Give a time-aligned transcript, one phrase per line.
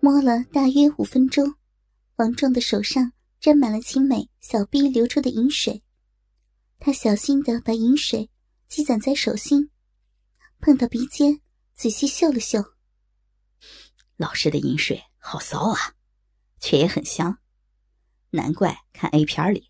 [0.00, 1.54] 摸了大约五分钟，
[2.16, 5.82] 王壮的手上沾满了青美小臂流出的饮水。
[6.78, 8.30] 他小心的把饮水
[8.68, 9.70] 积攒在手心，
[10.60, 11.40] 碰到鼻尖，
[11.74, 12.64] 仔细嗅了嗅。
[14.16, 15.94] 老师的饮水好骚啊，
[16.60, 17.38] 却也很香。
[18.30, 19.68] 难怪看 A 片里，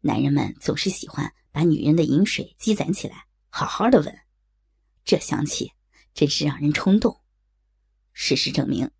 [0.00, 4.18] 男人们总是喜欢把女人的饮水积攒起来，好好的闻。
[5.04, 5.72] 这香气
[6.14, 7.20] 真是让人冲动。
[8.14, 8.90] 事实证明，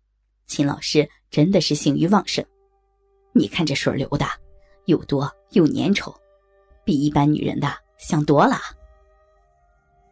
[0.47, 2.43] 秦老师真的是性欲旺盛。
[3.33, 4.25] 你看这水流的，
[4.85, 6.15] 又多又粘稠，
[6.83, 8.57] 比一般女人的香多了。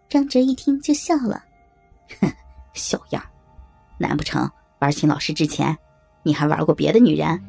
[0.07, 1.43] 张哲一听就笑了，
[2.21, 2.31] 哼，
[2.73, 3.23] 小样
[3.97, 4.47] 难不成
[4.79, 5.75] 玩秦老师之前，
[6.21, 7.41] 你还玩过别的女人？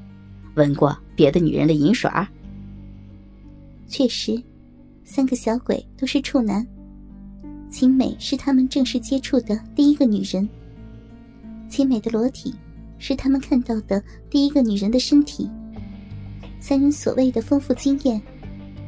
[0.54, 2.10] 闻过别的女人的淫水？
[3.88, 4.42] 确实，
[5.04, 6.66] 三个小鬼都是处男。
[7.68, 10.48] 秦美是他们正式接触的第一个女人。
[11.68, 12.54] 秦美的裸体
[12.98, 15.50] 是他们看到的第一个女人的身体。
[16.60, 18.20] 三人所谓的丰富经验，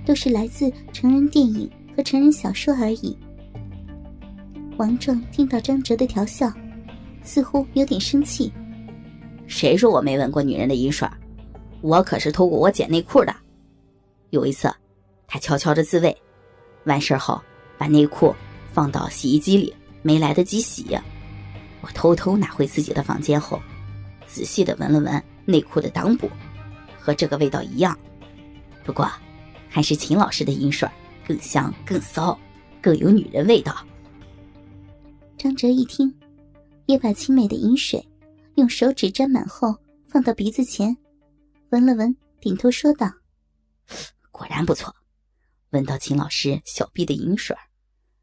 [0.05, 3.17] 都是来自成人电影和成人小说而已。
[4.77, 6.53] 王壮听到张哲的调笑，
[7.23, 8.53] 似乎有点生气。
[9.47, 11.09] 谁说我没闻过女人的饮水？
[11.81, 13.35] 我可是偷过我姐内裤的。
[14.31, 14.73] 有一次，
[15.27, 16.17] 他悄悄的自慰，
[16.85, 17.41] 完事后
[17.77, 18.35] 把内裤
[18.73, 20.99] 放到洗衣机里，没来得及洗。
[21.81, 23.61] 我偷偷拿回自己的房间后，
[24.29, 26.31] 仔细的闻了闻内裤的裆部，
[27.01, 27.99] 和这个味道一样。
[28.85, 29.11] 不过，
[29.69, 30.89] 还是秦老师的银水
[31.27, 32.39] 更香、更骚、
[32.81, 33.85] 更有女人味道。
[35.37, 36.15] 张哲一听，
[36.87, 38.07] 也把秦美的银水
[38.57, 39.75] 用手指沾满后
[40.09, 40.97] 放到鼻子前。
[41.71, 43.11] 闻了闻，点头说道
[44.31, 44.95] ：“果然不错，
[45.71, 47.57] 闻到秦老师小臂的银水，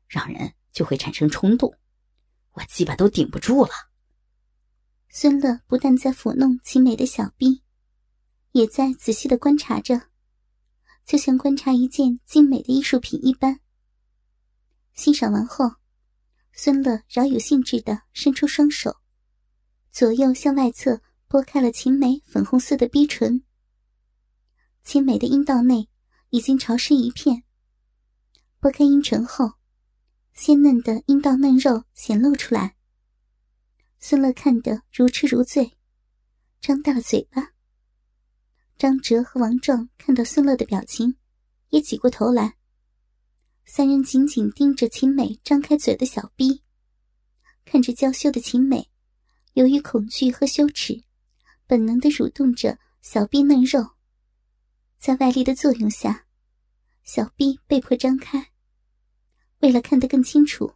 [0.08, 1.74] 让人就会产生冲动，
[2.54, 3.70] 我鸡巴都顶不住了。”
[5.18, 7.62] 孙乐不但在抚弄秦美的小臂，
[8.52, 10.10] 也在仔细的观察着，
[11.06, 13.62] 就像观察一件精美的艺术品一般。
[14.94, 15.72] 欣赏完后，
[16.52, 18.98] 孙乐饶有兴致的伸出双手，
[19.90, 21.02] 左右向外侧。
[21.28, 23.44] 拨开了秦美粉红色的逼唇，
[24.84, 25.90] 秦美的阴道内
[26.30, 27.44] 已经潮湿一片。
[28.60, 29.54] 拨开阴唇后，
[30.34, 32.75] 鲜嫩的阴道嫩肉显露出来。
[34.08, 35.80] 孙乐看得如痴如醉，
[36.62, 37.54] 张大了嘴巴。
[38.78, 41.16] 张哲和王壮看到孙乐的表情，
[41.70, 42.56] 也挤过头来。
[43.66, 46.62] 三人紧紧盯着秦美张开嘴的小逼，
[47.66, 48.92] 看着娇羞的秦美，
[49.54, 51.04] 由于恐惧和羞耻。
[51.66, 53.96] 本能的蠕动着小逼嫩肉，
[55.00, 56.28] 在外力的作用下，
[57.04, 58.52] 小逼被迫张开。
[59.62, 60.76] 为了看得更清楚，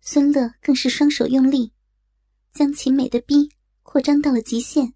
[0.00, 1.72] 孙乐更是双手用力，
[2.54, 3.50] 将秦美的逼
[3.82, 4.94] 扩张到了极限。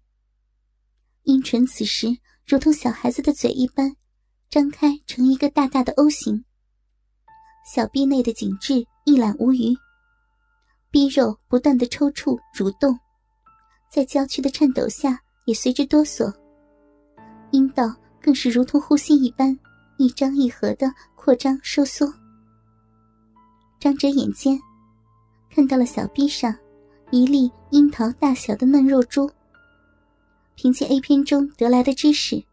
[1.23, 2.07] 阴唇此时
[2.47, 3.95] 如同小孩子的嘴一般，
[4.49, 6.43] 张开成一个大大的 O 型。
[7.71, 9.75] 小臂内的紧致一览无余，
[10.89, 12.97] 逼肉不断的抽搐蠕动，
[13.91, 15.21] 在娇躯的颤抖下。
[15.45, 16.31] 也随之哆嗦，
[17.49, 19.57] 阴道更是如同呼吸一般，
[19.97, 22.07] 一张一合的扩张收缩。
[23.79, 24.59] 张着眼尖，
[25.49, 26.55] 看到了小臂上
[27.11, 29.29] 一粒樱桃大小的嫩肉珠。
[30.55, 32.43] 凭借 A 片中得来的知识，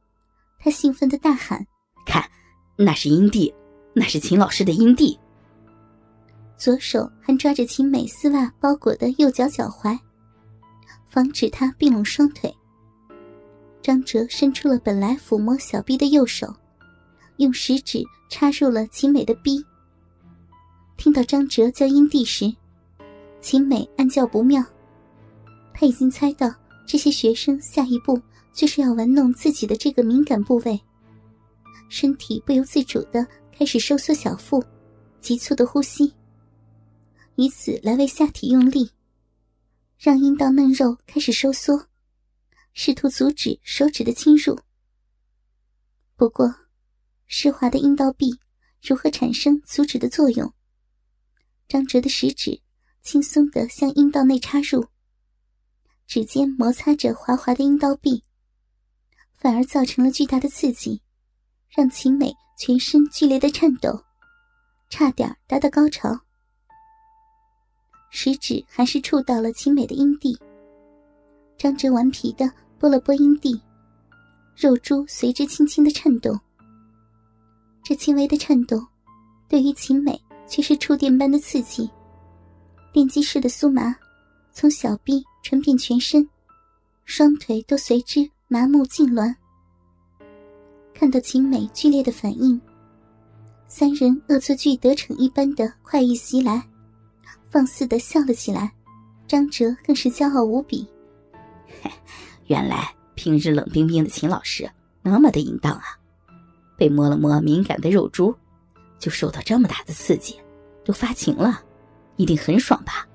[0.59, 1.67] 他兴奋的大喊
[2.07, 2.25] ：“看，
[2.77, 3.53] 那是阴蒂，
[3.93, 5.19] 那是秦老师的阴蒂！”
[6.57, 9.99] 左手还抓着秦美丝袜包裹的右脚脚踝，
[11.09, 12.55] 防止她并拢双腿。
[13.83, 16.55] 张哲伸出了本来抚摸小臂的右手，
[17.37, 19.63] 用食指插入了秦美的臂。
[20.97, 22.51] 听到张哲叫阴蒂时，
[23.41, 24.65] 秦美暗叫不妙。
[25.73, 26.53] 他已经猜到
[26.87, 28.21] 这些学生下一步
[28.53, 30.81] 就是要玩弄自己的这个敏感部位，
[31.89, 34.65] 身体不由自主的开始收缩小腹，
[35.21, 36.15] 急促的呼吸，
[37.35, 38.91] 以此来为下体用力，
[39.99, 41.87] 让阴道嫩肉开始收缩。
[42.73, 44.59] 试图阻止手指的侵入，
[46.15, 46.55] 不过，
[47.27, 48.39] 湿滑的阴道壁
[48.83, 50.53] 如何产生阻止的作用？
[51.69, 52.61] 张哲的食指
[53.07, 54.85] 轻松的向阴道内插入，
[56.09, 58.21] 指尖摩擦着滑滑的阴道壁，
[59.33, 61.01] 反而造成了巨大的刺激，
[61.69, 64.03] 让秦美全身剧烈的颤抖，
[64.91, 66.19] 差点达到高潮。
[68.11, 70.37] 食指还是触到了秦美的阴蒂，
[71.57, 72.53] 张哲顽皮的。
[72.79, 73.59] 拨了拨阴蒂，
[74.55, 76.39] 肉珠随之轻轻的颤动。
[77.83, 78.87] 这轻微的颤动，
[79.49, 81.91] 对于秦美却是触电般的刺激，
[82.97, 83.95] 电击式的酥麻，
[84.55, 86.27] 从小臂传遍全身，
[87.05, 89.35] 双腿都随之麻木痉挛。
[90.95, 92.59] 看到秦美剧烈的反应，
[93.69, 96.67] 三人恶作剧得逞一般的快意袭来，
[97.51, 98.73] 放肆的笑了起来。
[99.29, 100.89] 张哲更是骄傲无比。
[102.49, 104.67] 原来平日冷冰冰的秦老师
[105.03, 105.85] 那么的淫荡啊！
[106.79, 108.35] 被摸了摸敏感的肉珠，
[108.99, 110.41] 就受到这么大的刺激，
[110.83, 111.63] 都发情了，
[112.17, 113.07] 一定很爽吧？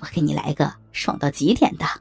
[0.00, 1.84] 我给你来个爽到极点的。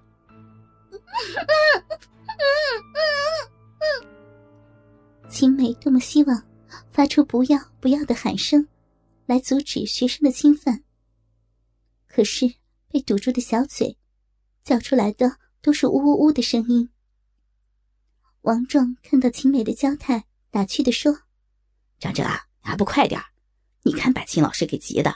[5.30, 6.44] 秦美多么希望
[6.92, 8.68] 发出“不要不要”的喊声，
[9.26, 10.84] 来阻止学生的侵犯。
[12.08, 12.56] 可是
[12.88, 13.98] 被堵住的小嘴，
[14.64, 16.90] 叫出来的都是“呜呜呜”的声音。
[18.42, 21.20] 王壮看到秦美的娇态，打趣的说
[22.00, 23.22] ：“张哲啊，还不快点
[23.84, 25.14] 你看把秦老师给急的，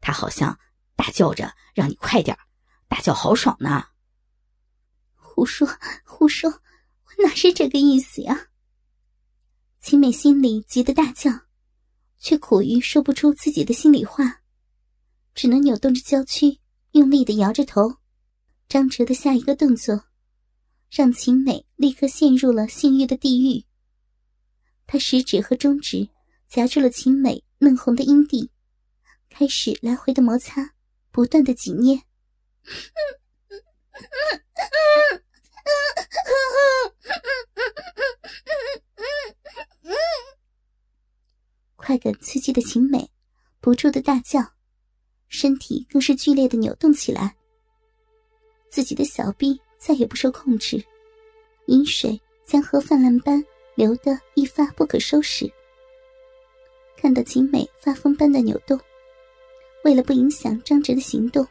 [0.00, 0.58] 他好像
[0.96, 2.36] 大叫着让你快点
[2.88, 3.84] 大叫好爽呢。”
[5.14, 5.68] 胡说
[6.04, 8.48] 胡说，我哪是这个意思呀！
[9.80, 11.30] 秦美心里急得大叫，
[12.18, 14.40] 却苦于说不出自己的心里话，
[15.34, 16.58] 只能扭动着娇躯，
[16.90, 17.98] 用力的摇着头。
[18.68, 20.04] 张哲的下一个动作，
[20.90, 23.64] 让秦美立刻陷入了性欲的地狱。
[24.86, 26.08] 他食指和中指
[26.48, 28.50] 夹住了秦美嫩红的阴蒂，
[29.38, 30.74] 开始来回的摩擦，
[31.12, 32.02] 不断的挤捏。
[41.76, 43.08] 快感刺激的秦美
[43.60, 44.40] 不住的大叫，
[45.28, 47.36] 身体更是剧烈的扭动起来。
[48.68, 50.84] 自己的小臂再也不受控制，
[51.66, 53.40] 饮水将河泛滥般
[53.76, 55.48] 流得一发不可收拾。
[56.96, 58.76] 看到秦美发疯般的扭动，
[59.88, 61.46] 为了不影响张哲的行动，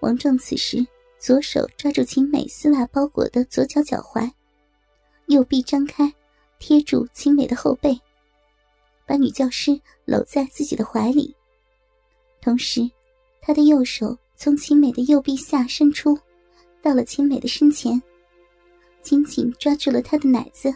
[0.00, 0.78] 王壮此时
[1.18, 4.32] 左手抓住秦美丝袜包裹的左脚脚踝，
[5.26, 6.10] 右臂张开
[6.58, 8.00] 贴住秦美的后背。
[9.04, 11.36] 把女教师搂在自己的怀里，
[12.40, 12.90] 同时，
[13.42, 16.18] 他的右手从秦美的右臂下伸出，
[16.80, 18.02] 到了秦美的身前，
[19.02, 20.74] 紧紧抓住了她的奶子，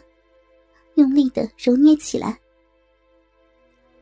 [0.96, 2.38] 用力的揉捏起来。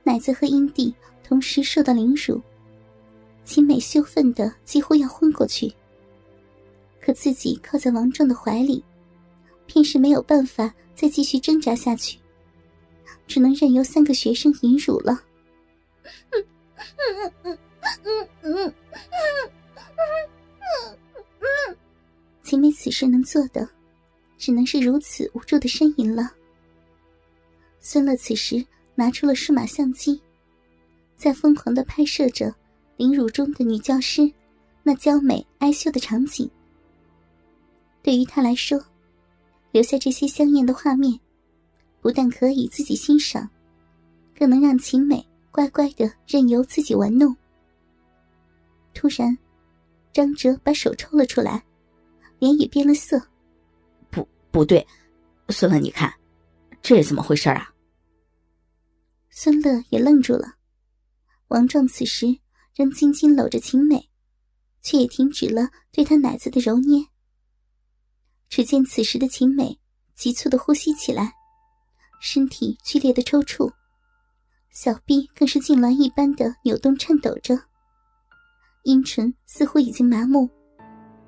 [0.02, 0.92] 奶子和阴蒂
[1.30, 2.42] 同时受到凌辱，
[3.44, 5.72] 秦美羞愤的几乎要昏过去。
[7.00, 8.82] 可自己靠在王壮的怀里，
[9.64, 12.18] 便是没有办法再继续挣扎下去。
[13.28, 15.22] 只能任由三个学生引辱了。
[22.42, 23.68] 秦美此时能做的，
[24.36, 26.32] 只能是如此无助的呻吟了。
[27.78, 28.66] 孙乐此时
[28.96, 30.20] 拿出了数码相机，
[31.20, 32.52] 在疯狂的拍摄着
[32.96, 34.22] 凌辱中的女教师
[34.82, 36.50] 那娇美哀羞的场景。
[38.02, 38.82] 对于他来说，
[39.70, 41.20] 留下这些香艳的画面。
[42.00, 43.46] 不但可以自己欣赏，
[44.34, 47.36] 更能让秦美乖乖的任由自己玩弄。
[48.94, 49.36] 突然，
[50.10, 51.62] 张哲把手抽了出来，
[52.38, 53.20] 脸也变了色。
[54.10, 54.86] 不，不对，
[55.50, 56.10] 孙乐，你看，
[56.80, 57.70] 这是怎么回事啊？
[59.28, 60.54] 孙乐也愣住了。
[61.50, 62.26] 王壮此时
[62.76, 64.08] 仍紧紧搂着秦美，
[64.82, 67.04] 却也停止了对她奶子的揉捏。
[68.48, 69.78] 只见此时的秦美
[70.14, 71.32] 急促的呼吸起来。
[72.20, 73.72] 身体剧烈的抽搐，
[74.70, 77.58] 小臂更是痉挛一般的扭动颤抖着，
[78.84, 80.48] 阴唇似乎已经麻木，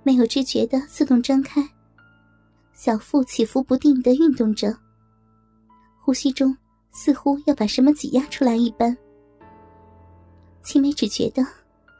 [0.05, 1.67] 没有知觉的自动张开，
[2.75, 4.77] 小腹起伏不定的运动着，
[5.99, 6.55] 呼吸中
[6.93, 8.97] 似乎要把什么挤压出来一般。
[10.63, 11.45] 青梅只觉得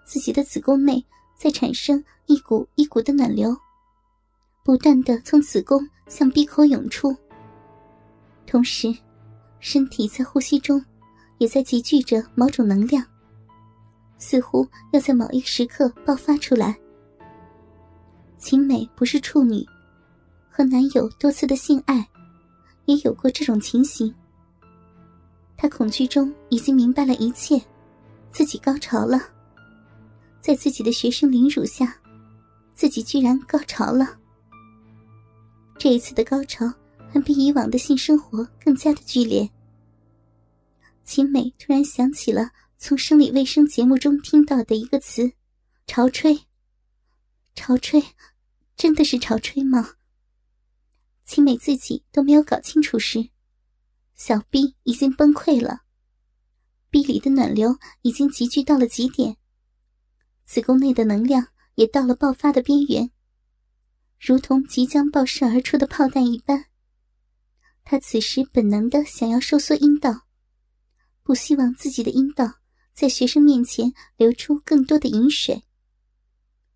[0.05, 1.05] 自己的子宫内
[1.37, 3.57] 在产生一股一股的暖流，
[4.65, 7.15] 不断的从子宫向闭口涌出。
[8.47, 8.95] 同时，
[9.61, 10.85] 身体在呼吸中，
[11.39, 13.05] 也在集聚着某种能量，
[14.19, 16.79] 似乎要在某一时刻爆发出来。
[18.39, 19.65] 秦美不是处女，
[20.51, 22.07] 和男友多次的性爱，
[22.87, 24.13] 也有过这种情形。
[25.57, 27.61] 她恐惧中已经明白了一切，
[28.33, 29.21] 自己高潮了，
[30.41, 31.97] 在自己的学生凌辱下，
[32.75, 34.19] 自己居然高潮了。
[35.79, 36.73] 这一次的高潮。
[37.13, 39.47] 还比以往的性生活更加的剧烈。
[41.05, 45.31] 秦美突然想起了从生理卫生节目中听到的一个词
[45.87, 46.35] “潮吹”。
[47.55, 48.03] 潮吹，
[48.79, 49.91] 真的是潮吹吗？
[51.27, 53.29] 秦美自己都没有搞清楚时，
[54.15, 55.82] 小臂已经崩溃了，
[56.93, 59.39] 壁里的暖流已经集聚到了极点，
[60.45, 63.11] 子宫内的能量也到了爆发的边缘，
[64.21, 66.67] 如同即将爆射而出的炮弹一般。
[67.83, 70.27] 他此时本能的想要收缩阴道，
[71.23, 72.57] 不希望自己的阴道
[72.93, 75.63] 在学生面前流出更多的饮水。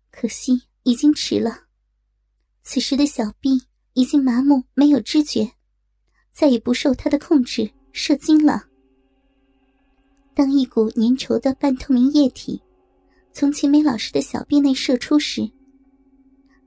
[0.09, 1.67] 可惜已经迟了，
[2.63, 5.51] 此时的小臂已经麻木，没有知觉，
[6.31, 8.66] 再也不受他的控制，射精了。
[10.37, 12.61] 当一股粘稠的半透明液体
[13.33, 15.49] 从秦美老师的小臂内射出时，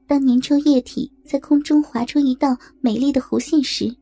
[0.09, 3.97] 当粘稠液体在空中划出一道美丽的弧线时，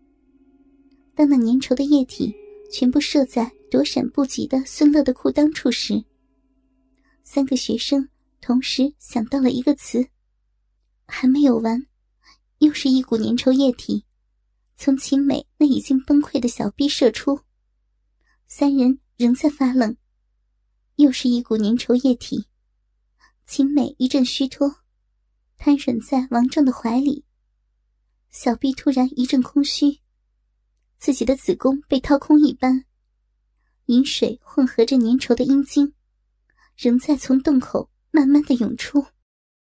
[1.14, 2.34] 当那粘稠的液体
[2.72, 6.02] 全部射在躲闪不及的孙乐的裤裆处时，
[7.22, 8.08] 三个学生
[8.40, 10.02] 同时想到了一个词，
[11.06, 11.84] 还没有完，
[12.60, 14.06] 又是一股粘稠液体
[14.76, 17.40] 从秦美那已经崩溃的小臂射出，
[18.46, 19.96] 三人仍在发愣，
[20.94, 22.46] 又是一股粘稠液体，
[23.46, 24.76] 秦美一阵虚脱，
[25.56, 27.24] 瘫软在王正的怀里，
[28.30, 29.98] 小臂突然一阵空虚。
[30.98, 32.84] 自己的子宫被掏空一般，
[33.86, 35.92] 饮水混合着粘稠的阴茎，
[36.76, 39.04] 仍在从洞口慢慢的涌出。